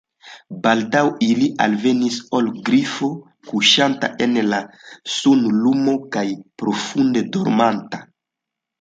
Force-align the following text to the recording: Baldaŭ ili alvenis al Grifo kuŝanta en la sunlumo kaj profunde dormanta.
Baldaŭ 0.61 1.03
ili 1.27 1.49
alvenis 1.65 2.17
al 2.39 2.47
Grifo 2.71 3.11
kuŝanta 3.51 4.11
en 4.27 4.35
la 4.49 4.65
sunlumo 5.19 5.97
kaj 6.19 6.27
profunde 6.65 7.29
dormanta. 7.39 8.07